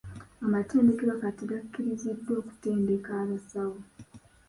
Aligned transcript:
Amatendekero 0.45 1.11
Kati 1.21 1.43
gakkiriziddwa 1.49 2.33
okutendeka 2.41 3.11
abasawo. 3.23 3.77